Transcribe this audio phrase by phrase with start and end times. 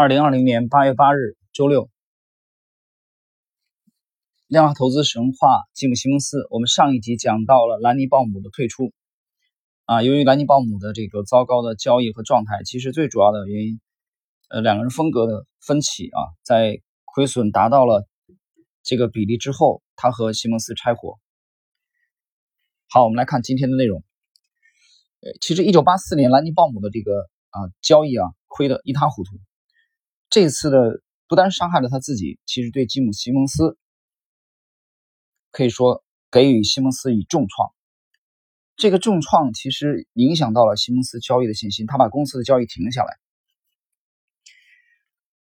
[0.00, 1.90] 二零二零年八月八日，周六，
[4.46, 6.38] 量化投资神话，吉姆·西蒙斯。
[6.48, 8.94] 我们上一集讲到了兰尼·鲍姆的退出。
[9.84, 13.78] 啊，由于兰尼·鲍姆的这个糟糕的交易和状态，其实最主要的原因，
[14.48, 18.08] 呃，两个人风格的分歧啊，在亏损达到了
[18.82, 21.18] 这个比例之后，他和西蒙斯拆伙。
[22.88, 24.02] 好，我们来看今天的内容。
[25.20, 29.38] 呃，其实一九八四年兰尼·鲍姆的这个啊交易啊，亏得一塌糊涂。
[30.30, 33.76] 这次的不单伤害了他自己，其实对吉姆·西蒙斯
[35.50, 37.68] 可以说给予西蒙斯以重创。
[38.76, 43.18] 这个重创其实影响到了西蒙斯交易的信心，他把公司的交易停了下来。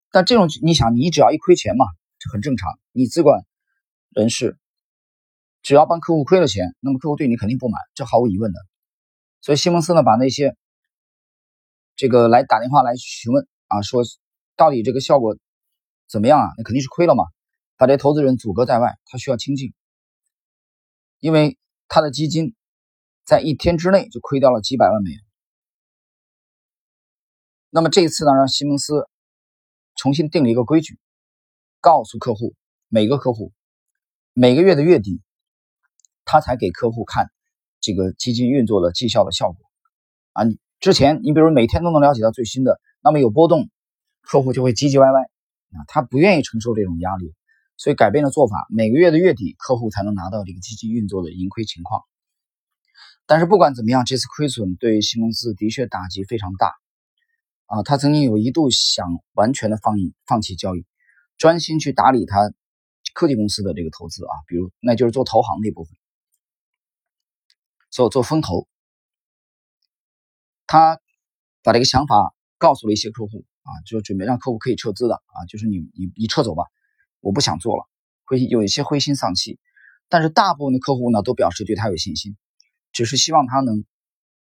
[0.09, 1.85] 但这种你想，你只要一亏钱嘛，
[2.17, 2.79] 这很正常。
[2.93, 3.45] 你资管
[4.11, 4.57] 人士
[5.63, 8.59] 只要帮客户亏了钱，那么客户对你肯定不满，这毫无疑问的。
[9.41, 10.55] 所以西蒙斯呢，把那些
[11.97, 14.01] 这个来打电话来询问啊，说。
[14.57, 15.37] 到底这个效果
[16.09, 16.47] 怎么样啊？
[16.57, 17.23] 那肯定是亏了嘛！
[17.77, 19.71] 把这投资人阻隔在外，他需要清静，
[21.19, 22.55] 因为他的基金
[23.23, 25.19] 在一天之内就亏掉了几百万美元。
[27.69, 29.07] 那么这一次呢，让西蒙斯
[29.95, 30.97] 重新定了一个规矩，
[31.79, 32.55] 告诉客户，
[32.87, 33.53] 每个客户
[34.33, 35.21] 每个月的月底，
[36.25, 37.29] 他才给客户看
[37.79, 39.59] 这个基金运作的绩效的效果
[40.33, 40.45] 啊！
[40.45, 43.69] 你之前你比如每天都能了解到最新的，那么有波动。
[44.29, 47.33] 客户就会唧唧歪歪啊，他不愿意承受这种压力，
[47.77, 48.67] 所以改变了做法。
[48.69, 52.03] 每个月的月底，客户才能拿到这个基金运作的盈亏情况。
[53.25, 56.73] 但是不管怎么样，这次亏损对于新公司的确打击非常大
[57.67, 57.83] 啊。
[57.83, 60.85] 他曾经有一度想完全的放放弃交易，
[61.37, 62.51] 专心去打理他
[63.13, 65.95] 科技公司的这个投资啊，比如那就是做投行那部分，
[67.89, 68.67] 做做风投。
[70.65, 70.99] 他
[71.63, 73.45] 把这个想法告诉了一些客户。
[73.67, 76.63] 啊，就准备让客户可以撤资的啊，就是你你你撤走吧，
[77.19, 77.83] 我不想做了，
[78.23, 79.59] 会有一些灰心丧气。
[80.07, 82.37] 但是大部分的客户呢，都表示对他有信心，
[82.93, 83.83] 只是希望他能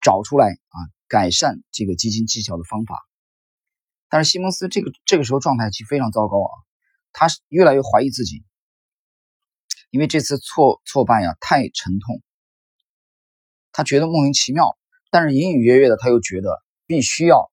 [0.02, 0.78] 找出来啊，
[1.08, 2.98] 改善这个基金绩效的方法。
[4.10, 6.50] 但是西蒙斯这个这个时候状态其实非常糟糕啊，
[7.14, 8.44] 他是越来越怀疑自己，
[9.92, 12.24] 因为这次挫挫败呀太沉痛，
[13.72, 14.76] 他觉得莫名其妙，
[15.12, 17.51] 但是隐隐约约的他又觉得必须要。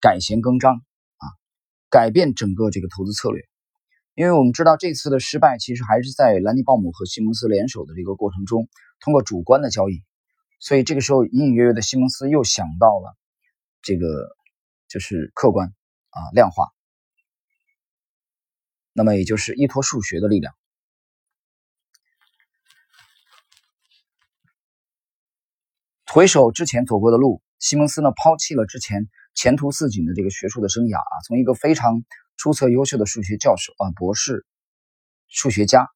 [0.00, 1.24] 改弦更张啊，
[1.90, 3.42] 改变整个这个投资策略，
[4.14, 8.68] 因为我们知道这次的失败其实还是在兰尼·鲍姆和西蒙斯联手的这个过程中，
[9.00, 10.04] 通过主观的交易，
[10.60, 13.16] 所以这个时候隐隐约约的西蒙斯又想到了
[13.82, 14.36] 这个
[14.88, 15.74] 就是客观
[16.10, 16.68] 啊量化，
[18.92, 20.54] 那么也就是依托数学的力量，
[26.06, 29.08] 回首之前走过的路，西蒙斯呢抛弃了之前。
[29.38, 32.02] 前途似锦的这个学术的生涯啊，从一个非常
[32.36, 34.44] 出色优秀的数学教授啊，博士
[35.28, 35.88] 数学家，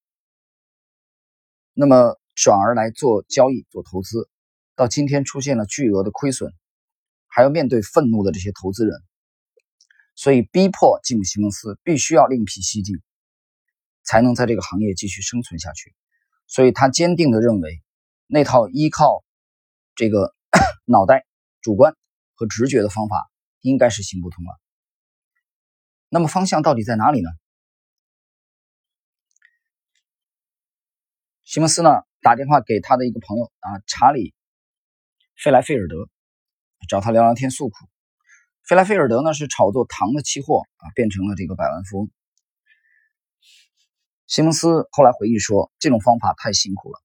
[1.73, 4.31] 那么转而来做交易、做投资，
[4.77, 6.53] 到今天出现了巨额的亏损，
[7.27, 8.97] 还要面对愤怒的这些投资人，
[10.15, 13.03] 所以逼迫吉姆·西蒙斯必须要另辟蹊径，
[14.05, 15.93] 才能在这个行业继续生存下去。
[16.47, 17.83] 所以他坚定的认为，
[18.29, 19.25] 那套依靠
[19.97, 20.33] 这个
[20.87, 21.27] 脑袋、
[21.61, 21.97] 主观
[22.37, 23.32] 和直觉的方法。
[23.63, 24.61] 应该是行不通了。
[26.11, 27.31] 那么方向到底在哪里呢？
[31.43, 31.89] 西蒙斯呢
[32.21, 34.31] 打电话给他的一个朋友啊，查理·
[35.43, 36.11] 费莱菲尔德，
[36.87, 37.75] 找他聊聊天诉苦。
[38.63, 42.11] 费莱菲尔德呢是炒作糖的期货啊，变成了这个百万富翁。
[44.27, 47.01] 西蒙斯后来回忆说：“这种方法太辛苦了，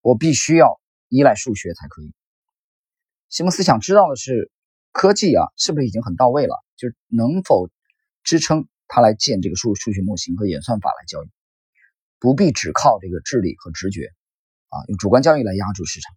[0.00, 2.14] 我必须要依赖数学才可以。”
[3.28, 4.50] 西蒙斯想知道的是。
[4.92, 6.54] 科技啊，是不是已经很到位了？
[6.76, 7.70] 就是能否
[8.22, 11.30] 支撑他来建这个数数学模型和演算法来交易，
[12.18, 14.12] 不必只靠这个智力和直觉
[14.68, 16.14] 啊，用主观交易来压住市场。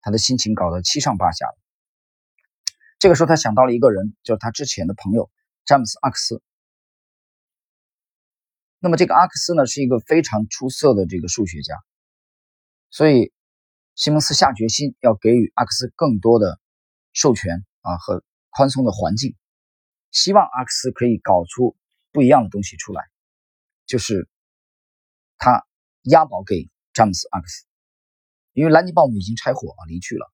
[0.00, 1.54] 他的心情搞得七上八下的。
[2.98, 5.30] 这个时候，他想到了一个人，就是他之前的朋友
[5.64, 6.42] 詹姆斯·阿克斯。
[8.78, 11.74] 那么，这个阿克斯呢，是一个非常出色的这个数学家，
[12.90, 13.32] 所以
[13.94, 16.58] 西蒙斯下决心要给予阿克斯更多的
[17.12, 17.64] 授权。
[17.80, 19.36] 啊，和宽松的环境，
[20.10, 21.76] 希望阿克斯可以搞出
[22.12, 23.02] 不一样的东西出来，
[23.86, 24.28] 就是
[25.38, 25.64] 他
[26.02, 27.64] 押宝给詹姆斯·阿克斯，
[28.52, 30.32] 因为兰尼·鲍姆已经拆伙啊离去了。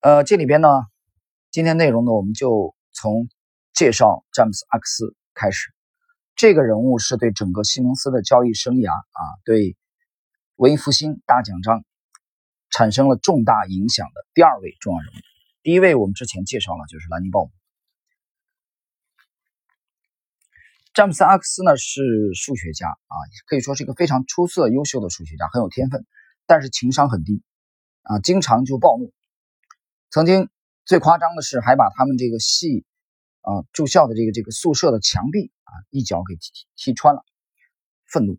[0.00, 0.68] 呃，这里边呢，
[1.50, 3.28] 今天内容呢，我们就从
[3.72, 5.72] 介绍詹姆斯·阿克斯开始。
[6.34, 9.76] 这个人物是对整个西蒙斯的交易生涯啊，对
[10.56, 11.82] 文艺复兴大奖章。
[12.70, 15.16] 产生了重大影响的第二位重要人物，
[15.62, 17.50] 第一位我们之前介绍了，就是兰尼鲍姆。
[20.92, 23.16] 詹姆斯阿克斯呢是数学家啊，
[23.46, 26.06] 可以说是一个非常出色、优秀的数学家，很有天分，
[26.46, 27.42] 但是情商很低
[28.02, 29.12] 啊，经常就暴怒。
[30.10, 30.48] 曾经
[30.86, 32.86] 最夸张的是，还把他们这个系
[33.42, 37.22] 啊住校的这个这个宿舍的墙壁啊一脚给踢踢穿了，
[38.06, 38.38] 愤怒。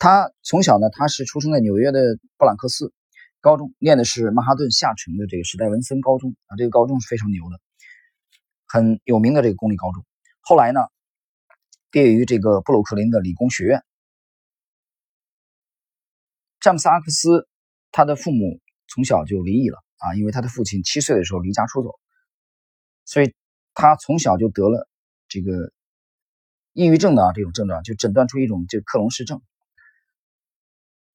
[0.00, 2.00] 他从小呢，他是出生在纽约的
[2.38, 2.90] 布朗克斯
[3.42, 7.60] 高中，念的是曼哈顿下城的这个史戴文森高中啊，这个高中是非常牛的，
[8.66, 10.02] 很有名的这个公立高中。
[10.40, 10.80] 后来呢，
[11.90, 13.84] 毕业于这个布鲁克林的理工学院。
[16.60, 17.46] 詹姆斯阿克斯
[17.92, 18.58] 他的父母
[18.88, 22.00] 从小就离异了啊，因为他的父亲七岁的时候离家出走，
[23.04, 23.34] 所以
[23.74, 24.88] 他从小就得了
[25.28, 25.74] 这个
[26.72, 29.42] 抑郁症的啊这种症状，就诊断出一种就克隆氏症。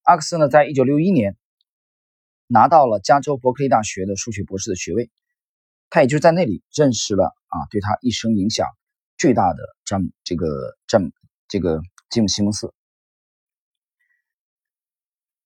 [0.05, 1.35] 阿克斯呢，在一九六一年
[2.45, 5.09] 拿到了加州伯克利大学的数学博士的学位，
[5.89, 8.67] 他也就在那里认识了啊，对他一生影响
[9.17, 11.09] 巨大的詹姆这个詹姆
[11.47, 11.81] 这个
[12.11, 12.71] 吉姆西蒙斯。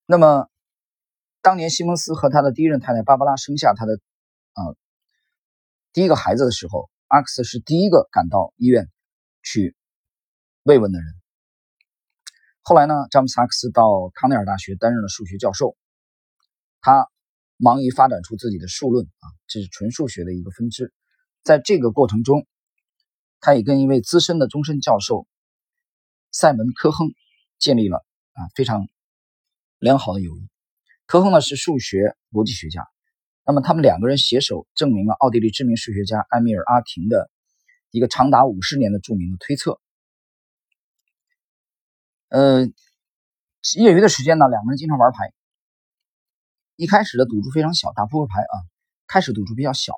[0.06, 0.50] 那么，
[1.42, 3.94] 当年西蒙斯和他的第一任太太芭芭拉生下他的
[4.52, 4.76] 啊
[5.94, 8.90] 第一个孩子的时候，阿克斯是第一个赶到医院
[9.42, 9.74] 去
[10.64, 11.19] 慰问的人。
[12.70, 15.76] 后来呢，詹姆斯·萨克斯到康奈尔大学担任了数学教授，
[16.82, 17.08] 他
[17.58, 20.94] 忙于发展出自己的数论啊，这是纯数学的一个分支。
[21.42, 22.46] 在这个过程中，
[23.40, 25.26] 他也跟一位资深的终身教授
[26.32, 27.10] 塞门·科亨
[27.58, 28.88] 建立了啊非常
[29.80, 30.48] 良好的友谊。
[31.08, 32.86] 科亨呢是数学逻辑学家，
[33.48, 37.32] 那么他们两个人携手证明了奥地利知名数学家埃米尔·阿廷的
[37.90, 39.82] 一个长达五十年的著名的推测。
[42.30, 42.62] 呃，
[43.76, 45.34] 业余的时间呢，两个人经常玩牌。
[46.76, 48.56] 一开始的赌注非常小，打扑克牌啊，
[49.08, 49.96] 开始赌注比较小，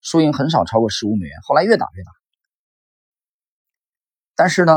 [0.00, 1.38] 输赢很少超过十五美元。
[1.42, 2.10] 后来越打越大。
[4.34, 4.72] 但是呢，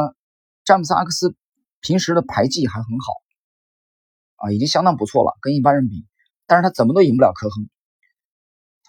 [0.66, 1.38] 詹姆斯阿克斯
[1.80, 3.14] 平时的牌技还很好
[4.36, 6.06] 啊，已经相当不错了，跟一般人比。
[6.46, 7.70] 但是他怎么都赢不了科亨。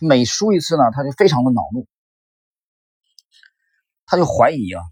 [0.00, 1.87] 每输一次呢，他就非常的恼怒，
[4.05, 4.82] 他就怀疑啊，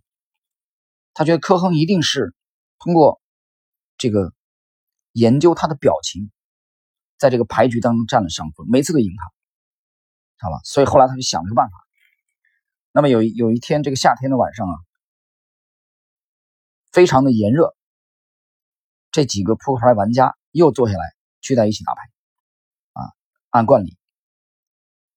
[1.14, 2.32] 他觉得科亨一定是。
[2.82, 3.22] 通过
[3.96, 4.34] 这个
[5.12, 6.32] 研究他的表情，
[7.16, 9.28] 在这个牌局当中占了上风，每次都赢他，
[10.36, 10.60] 知道吧？
[10.64, 11.76] 所以后来他就想了个办法。
[12.90, 14.74] 那么有有一天这个夏天的晚上啊，
[16.90, 17.76] 非常的炎热，
[19.12, 22.00] 这几个扑克牌玩家又坐下来聚在一起打牌，
[22.94, 23.00] 啊，
[23.50, 23.96] 按惯例，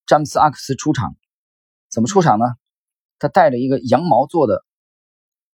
[0.05, 1.15] 詹姆斯阿克斯出场，
[1.89, 2.45] 怎么出场呢？
[3.17, 4.63] 他带着一个羊毛做的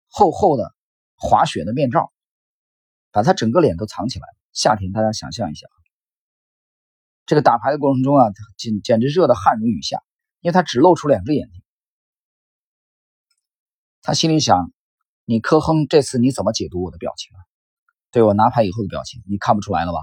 [0.08, 0.77] 厚厚的。
[1.18, 2.12] 滑雪的面罩，
[3.10, 4.26] 把他整个脸都藏起来。
[4.52, 5.66] 夏天，大家想象一下，
[7.26, 8.24] 这个打牌的过程中啊，
[8.56, 10.02] 简简直热得汗如雨下，
[10.40, 11.62] 因为他只露出两只眼睛。
[14.00, 14.72] 他心里想：
[15.24, 17.40] 你科亨这次你怎么解读我的表情啊？
[18.10, 19.98] 对我拿牌以后的表情，你看不出来了吧？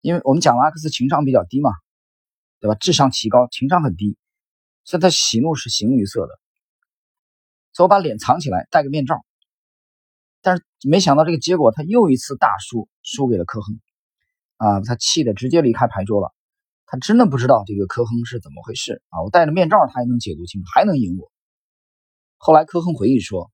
[0.00, 1.70] 因为我们讲阿克斯情商比较低嘛，
[2.58, 2.74] 对吧？
[2.74, 4.16] 智商奇高，情商很低，
[4.82, 6.32] 所以他喜怒是形于色的。
[7.72, 9.24] 所以我把脸藏起来，戴个面罩。
[10.46, 13.80] 但是没想到这个结果，他又一次大输，输给了科亨，
[14.58, 16.32] 啊，他气得直接离开牌桌了。
[16.84, 19.24] 他真的不知道这个科亨是怎么回事啊！
[19.24, 21.32] 我戴着面罩，他还能解读清楚，还能赢我。
[22.36, 23.50] 后来科亨回忆说，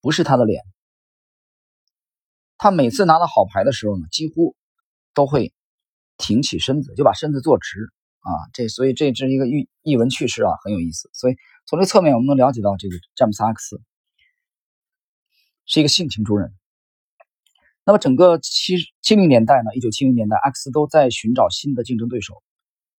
[0.00, 0.62] 不是他的脸，
[2.56, 4.54] 他每次拿到好牌的时候呢，几乎
[5.14, 5.52] 都会
[6.16, 7.90] 挺起身子，就把身子坐直
[8.20, 8.30] 啊。
[8.52, 11.10] 这所以这是一个译译文趣事啊，很有意思。
[11.12, 11.34] 所以
[11.66, 13.82] 从这侧面我们能了解到这个詹姆斯阿克斯。
[15.70, 16.52] 是一个性情中人。
[17.84, 22.42] 那么整个七七零年代呢，一九七零年代，阿克斯都在寻找新的竞争对手，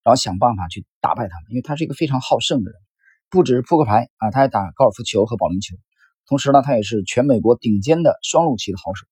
[0.04, 2.80] 然后想办法去打败他们，因为他是一个非常好胜的人，
[3.30, 5.76] 不只是扑克牌啊，他还打高尔夫球和保龄球，
[6.26, 9.06] 同时呢，他也是全美国顶尖的双陆棋的好手。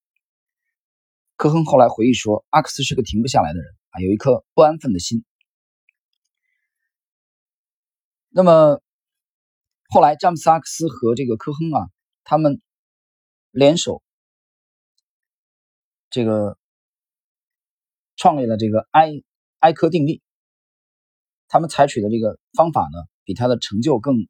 [1.36, 5.26] 科亨后来回忆说，阿克斯是个停不下来的人啊，有一颗不安分的心。
[8.30, 8.80] 那么
[9.90, 11.90] 后来詹姆斯阿克斯和这个科亨啊，
[12.24, 12.62] 他们。
[13.52, 14.04] 联手，
[16.10, 16.58] 这个
[18.16, 19.12] 创立了这个埃
[19.60, 20.22] 埃科定律。
[21.48, 24.28] 他们采取的这个方法呢，比他的成就更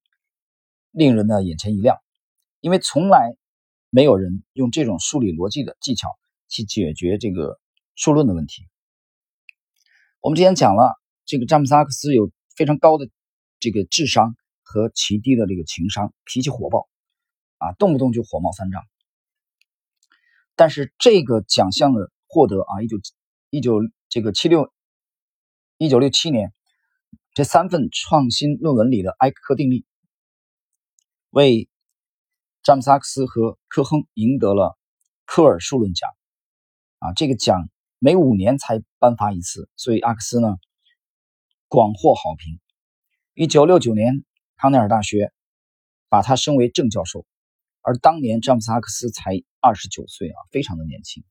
[0.91, 1.97] 令人呢眼前一亮，
[2.61, 3.35] 因为从来
[3.89, 6.07] 没有人用这种数理逻辑的技巧
[6.47, 7.59] 去解决这个
[7.95, 8.63] 数论的问题。
[10.21, 10.93] 我们之前讲了，
[11.25, 13.09] 这个詹姆斯阿克斯有非常高的
[13.59, 16.87] 这个智商和极低的这个情商，脾气火爆
[17.57, 18.81] 啊，动不动就火冒三丈。
[20.59, 22.97] 但是这个奖项的获得啊，一九
[23.49, 24.73] 一九这个七六
[25.77, 26.53] 一九六七年，
[27.33, 29.85] 这三份创新论文里的埃克定律，
[31.29, 31.69] 为
[32.61, 34.77] 詹姆斯·阿克斯和科亨赢得了
[35.23, 36.09] 科尔数论奖。
[36.97, 40.57] 啊，这个奖每五年才颁发一次，所以阿克斯呢
[41.69, 42.59] 广获好评。
[43.33, 44.25] 一九六九年，
[44.57, 45.31] 康奈尔大学
[46.09, 47.25] 把他升为正教授，
[47.81, 51.23] 而当年詹姆斯·阿克斯才二十九岁啊，非常的年轻。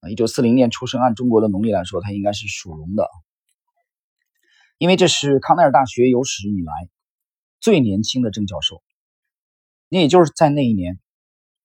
[0.00, 3.08] 啊，一九四零年出生，按中国的农历来说，他应该是属龙的。
[4.78, 6.72] 因为这是康奈尔大学有史以来
[7.60, 8.82] 最年轻的正教授，
[9.88, 10.98] 那也就是在那一年，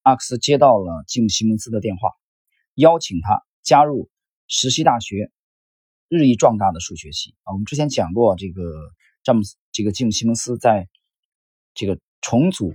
[0.03, 2.11] 阿克斯接到了吉姆·西蒙斯的电话，
[2.75, 4.11] 邀请他加入
[4.47, 5.31] 实习大学
[6.09, 7.53] 日益壮大的数学系啊。
[7.53, 8.61] 我们之前讲过，这个
[9.23, 10.87] 詹姆斯，这个吉姆·西蒙斯在
[11.73, 12.71] 这个重组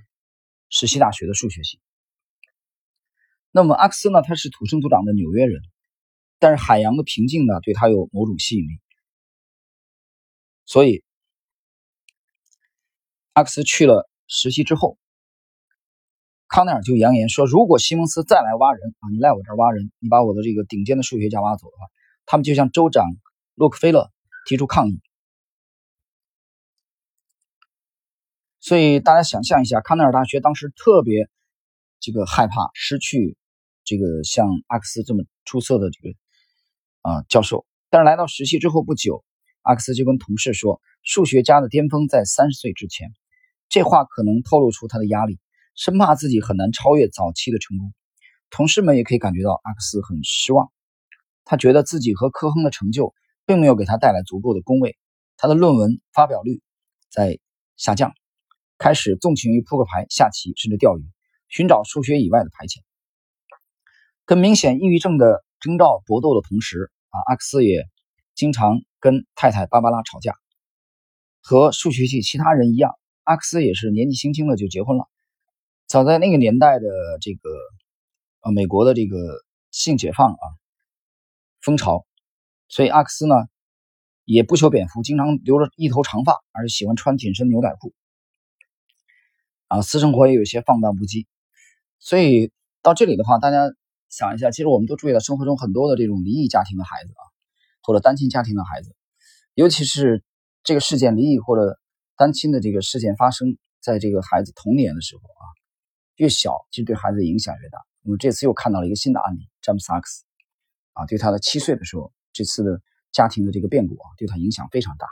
[0.73, 1.79] 实习大学的数学系。
[3.53, 5.61] 那么阿克斯呢，他是土生土长的纽约人，
[6.39, 8.81] 但是海洋的平静呢，对他有某种吸引力。
[10.65, 11.05] 所以，
[13.35, 14.97] 阿克斯去了实习之后，
[16.49, 21.87] 康奈尔就扬言说：“如果西蒙斯再来挖人啊，你来我这儿挖人，你把我的这个顶尖的数学家挖走的话，
[22.25, 23.05] 他们就向州长
[23.55, 24.11] 洛克菲勒
[24.47, 25.03] 提出抗议。”
[28.63, 31.29] 所以大家想象一下，康奈尔大学当时特别
[31.99, 33.37] 这个害怕失去
[33.83, 36.15] 这个像阿克斯这么出色的这个
[37.01, 37.67] 啊教授。
[37.91, 39.25] 但是来到实习之后不久。
[39.63, 43.13] 阿克斯就跟同事说：“数学家的巅峰在三十岁之前。”
[43.69, 45.39] 这话可能透露出他的压力，
[45.77, 47.93] 生怕自己很难超越早期的成功。
[48.51, 50.73] 同事们也可以感觉到阿克斯很失望，
[51.45, 53.15] 他觉得自己和科亨的成就
[53.47, 54.97] 并没有给他带来足够的恭维，
[55.37, 56.61] 他的论文发表率
[57.09, 57.39] 在
[57.77, 58.13] 下降，
[58.83, 61.03] 开始纵情于扑克牌、下棋甚至钓鱼，
[61.49, 62.81] 寻找数学以外的排遣。
[64.25, 67.87] 跟明显抑郁症的征兆搏斗的同时，啊，阿克斯也
[68.35, 68.81] 经常。
[69.03, 70.37] 跟太太芭芭拉吵架，
[71.41, 75.09] 和数学系其他人一样，阿克斯也是年纪轻轻的就结婚了。
[75.89, 76.87] 早在那个年代的
[77.21, 77.51] 这个
[78.43, 79.17] 呃美国的这个
[79.73, 80.45] 性解放啊
[81.63, 82.07] 风潮，
[82.69, 83.35] 所以阿克斯呢
[84.25, 87.93] 也不修边幅，经常留着一头长发，而且喜欢穿紧身牛仔裤
[89.73, 91.27] 啊，私生活也有些放荡不羁。
[91.99, 92.53] 所以
[92.83, 93.71] 到这里的话，大家
[94.09, 97.25] 想一下，其实我们都注意到生活中很多的这种离异家庭的孩子啊。
[97.85, 98.95] 或者单亲家庭的孩子，
[99.55, 100.23] 尤其是
[100.63, 101.81] 这个事件离异或者
[102.17, 105.43] 单亲的这个事件发生在这个孩子童年的时候啊，
[106.15, 107.81] 越小其实对孩子影响越大。
[108.05, 110.23] 我们这次又看到了一个新的案例，詹姆斯·萨克斯
[110.93, 115.09] 啊，对他的七岁的时候，这次的家庭的这个变故啊，对他影响非常大。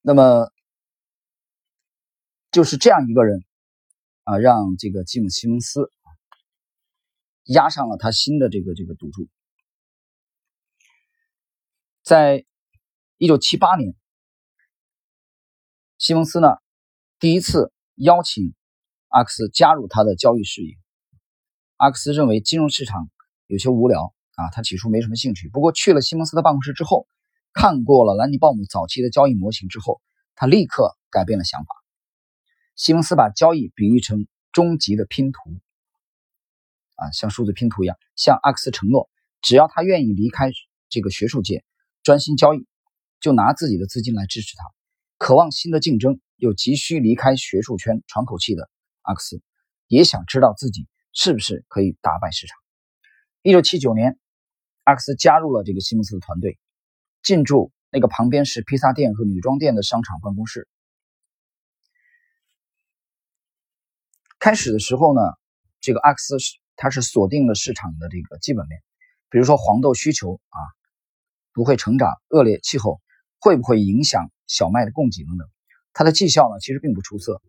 [0.00, 0.48] 那么
[2.54, 3.44] 就是这样一个人
[4.22, 5.90] 啊，让这个吉姆·西蒙斯。
[7.46, 9.26] 压上了他新的这个这个赌注。
[12.04, 12.46] 在
[13.18, 13.96] 一九七八年，
[15.98, 16.56] 西蒙斯呢
[17.18, 18.54] 第一次邀请
[19.08, 20.76] 阿克斯加入他的交易事业。
[21.76, 23.10] 阿克斯认为金融市场
[23.48, 25.50] 有些无聊啊，他起初没什么兴趣。
[25.50, 27.08] 不过去了西蒙斯的办公室之后，
[27.52, 30.00] 看过了兰尼鲍姆早期的交易模型之后，
[30.36, 31.83] 他立刻改变了想法。
[32.76, 35.38] 西蒙斯把交易比喻成终极的拼图。
[36.96, 39.10] 啊，像数字拼图一样，向阿克斯承诺，
[39.42, 40.50] 只要他愿意离开
[40.88, 41.64] 这个学术界，
[42.02, 42.66] 专心交易，
[43.20, 44.64] 就拿自己的资金来支持他。
[45.18, 48.70] 渴望新的竞争，又急需离开学术圈喘口气的
[49.02, 49.42] 阿克斯，
[49.88, 52.56] 也想知道自己是不是可以打败市场。
[53.42, 54.18] 一九七九年，
[54.84, 56.58] 阿克斯加入了这个西蒙斯的团队，
[57.22, 60.68] 进驻那个旁边是披萨店和女装店的商场办公室。
[64.44, 65.22] 开始的时候呢，
[65.80, 66.58] 这个阿克斯是。
[66.76, 68.82] 它是锁定了市场的这个基本面，
[69.30, 70.58] 比如说黄豆需求啊
[71.52, 73.00] 不会成长，恶劣气候
[73.38, 75.48] 会不会影响小麦的供给等等。
[75.92, 77.40] 它的绩效呢其实并不出色，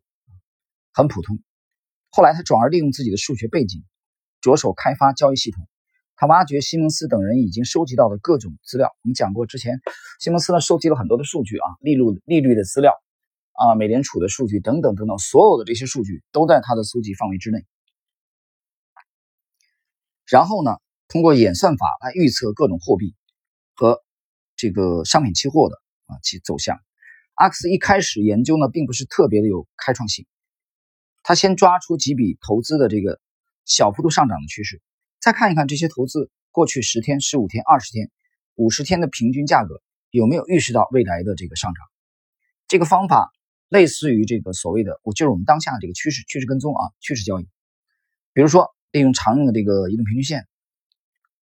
[0.93, 1.39] 很普通。
[2.11, 3.83] 后来他转而利用自己的数学背景，
[4.41, 5.67] 着手开发交易系统。
[6.15, 8.95] 他挖掘西蒙斯等人已经收集到的各种资料。
[9.01, 9.81] 我们讲过，之前
[10.19, 12.93] 西蒙斯呢收集了很多的数据啊，利率利率的资料
[13.55, 17.65] 啊，美联储的数据等等等等，所有的这些数据都在它的搜集范围之内。
[20.27, 23.15] 然后呢，通过演算法来预测各种货币
[23.75, 24.03] 和
[24.55, 25.75] 这个商品期货的
[26.07, 26.79] 啊其走向。
[27.35, 30.25] 阿克斯一开始研究呢，并不是特别的有开创性。
[31.23, 33.19] 他先抓出几笔投资的这个
[33.65, 34.81] 小幅度上涨的趋势，
[35.19, 38.11] 再看一看这些投资过去十天、十五天、二十天、
[38.55, 41.83] 五十天的平均价格有没有预示到未来的这个上涨。
[42.67, 43.31] 这个方法
[43.69, 47.43] 类似于这个所谓的，我就是我们当下这个趋势趋势跟踪啊，趋势交易。
[48.33, 48.73] 比如说。
[48.91, 50.47] 利用常用的这个移动平均线，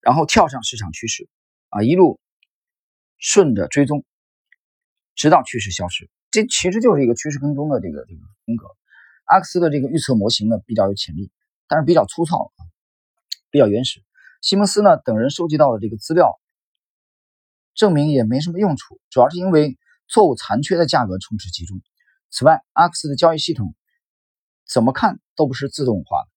[0.02, 1.30] 然后跳上市场趋势，
[1.70, 2.20] 啊，一路
[3.20, 4.04] 顺着追踪，
[5.14, 6.10] 直到趋势消失。
[6.32, 8.66] 这其实就是一个趋势跟踪的这个这个风格。
[9.26, 11.30] 阿克斯的这个预测模型呢比较有潜力，
[11.68, 12.60] 但是比较粗糙啊，
[13.52, 14.04] 比较原始。
[14.42, 16.40] 西蒙斯呢等人收集到的这个资料，
[17.76, 19.78] 证明也没什么用处，主要是因为
[20.08, 21.80] 错误残缺的价格充斥其中。
[22.34, 23.76] 此外，阿克斯的交易系统
[24.66, 26.30] 怎么看都不是自动化的，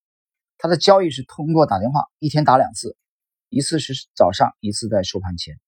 [0.58, 2.98] 它的交易是通过打电话，一天打两次，
[3.48, 5.58] 一次是早上，一次在收盘前。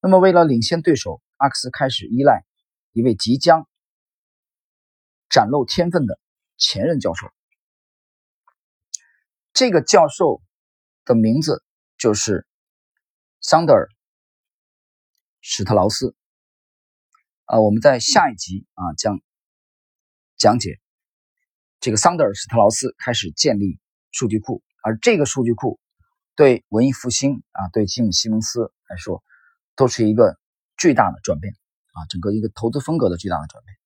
[0.00, 2.44] 那么为了领先对手，阿克斯开始依赖
[2.90, 3.68] 一位即将
[5.28, 6.18] 展露天分的
[6.56, 7.28] 前任教授，
[9.52, 10.42] 这个教授
[11.04, 11.62] 的名字。
[12.00, 12.46] 就是
[13.40, 13.86] 桑德尔·
[15.40, 16.14] 史特劳斯
[17.46, 19.20] 啊，我们在下一集啊将
[20.38, 20.78] 讲解
[21.80, 23.78] 这个桑德尔·斯特劳斯开始建立
[24.12, 25.78] 数据库，而这个数据库
[26.36, 29.22] 对文艺复兴啊，对吉姆·西蒙斯来说
[29.76, 30.38] 都是一个
[30.76, 31.52] 巨大的转变
[31.92, 33.76] 啊，整个一个投资风格的巨大的转变。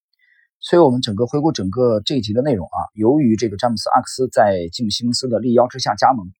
[0.61, 6.32] 所以，我们整个回顾整个这一集的内容啊，由于这个詹姆斯·阿克斯在吉姆·西蒙斯的力邀之下加盟。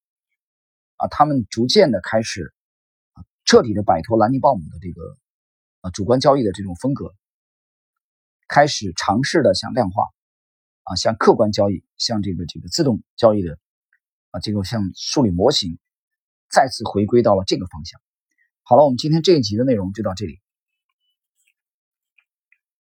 [0.97, 2.55] 啊，他们逐渐的开始，
[3.45, 5.17] 彻底的摆脱兰尼鲍姆的这个，
[5.81, 7.13] 啊，主观交易的这种风格，
[8.53, 10.11] 开始尝试的向量化，
[10.83, 13.59] 啊，向客观交易，向这个这个自动交易的，
[14.31, 15.79] 啊，这个像数理模型，
[16.51, 17.99] 再次回归到了这个方向。
[18.63, 20.42] 好了，我们今天这一集的内容就到这里。